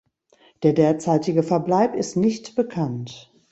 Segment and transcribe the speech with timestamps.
[0.63, 3.31] Der derzeitige Verbleib ist nicht bekannt.